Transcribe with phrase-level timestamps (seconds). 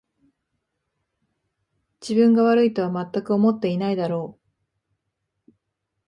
[2.01, 4.39] 自分が悪いとはまったく思ってないだろ
[5.47, 5.51] う